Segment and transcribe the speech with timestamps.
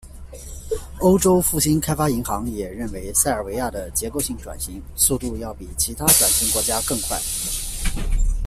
[0.99, 7.21] 欧洲复兴开发银行也认为塞尔维亚的结构性转型，速度要比其它转型国家更快。